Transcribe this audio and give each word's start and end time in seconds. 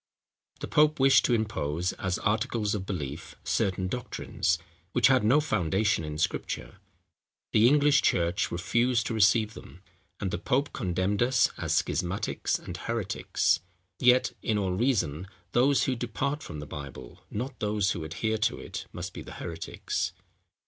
The 0.61 0.67
pope 0.67 0.99
wished 0.99 1.25
to 1.25 1.35
impose, 1.35 1.93
as 1.93 2.17
articles 2.17 2.73
of 2.73 2.87
belief, 2.87 3.35
certain 3.43 3.87
doctrines, 3.87 4.57
which 4.93 5.09
had 5.09 5.23
no 5.23 5.39
foundation 5.39 6.03
in 6.03 6.17
Scripture: 6.17 6.79
the 7.51 7.67
English 7.67 8.01
church 8.01 8.49
refused 8.49 9.05
to 9.05 9.13
receive 9.13 9.53
them; 9.53 9.83
and 10.19 10.31
the 10.31 10.39
pope 10.39 10.73
condemned 10.73 11.21
us 11.21 11.51
as 11.59 11.75
schismatics 11.75 12.57
and 12.57 12.77
heretics. 12.77 13.59
Yet, 13.99 14.31
in 14.41 14.57
all 14.57 14.71
reason 14.71 15.27
those 15.51 15.83
who 15.83 15.93
depart 15.95 16.41
from 16.41 16.59
the 16.61 16.65
Bible, 16.65 17.21
not 17.29 17.59
those 17.59 17.91
who 17.91 18.03
adhere 18.03 18.39
to 18.39 18.57
it, 18.57 18.87
must 18.91 19.13
be 19.13 19.21
the 19.21 19.33
heretics. 19.33 20.13